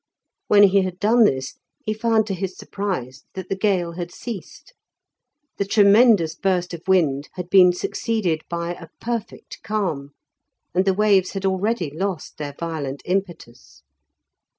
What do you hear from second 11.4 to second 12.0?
already